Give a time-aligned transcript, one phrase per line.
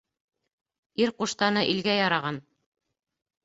[1.03, 2.43] Ир ҡуштаны илгә яраған